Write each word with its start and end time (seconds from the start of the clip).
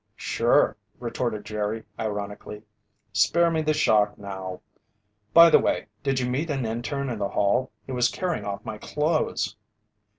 "Sure," 0.15 0.75
retorted 0.99 1.45
Jerry 1.45 1.83
ironically, 1.99 2.63
"spare 3.13 3.51
me 3.51 3.61
the 3.61 3.71
shock 3.75 4.17
now. 4.17 4.59
By 5.31 5.51
the 5.51 5.59
way, 5.59 5.89
did 6.01 6.19
you 6.19 6.27
meet 6.27 6.49
an 6.49 6.65
interne 6.65 7.07
in 7.11 7.19
the 7.19 7.29
hall? 7.29 7.69
He 7.85 7.91
was 7.91 8.09
carrying 8.09 8.43
off 8.43 8.65
my 8.65 8.79
clothes." 8.79 9.55